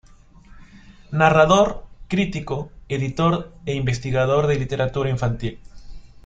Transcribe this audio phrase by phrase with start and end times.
[1.11, 5.59] Narrador, crítico, editor e investigador de literatura infantil.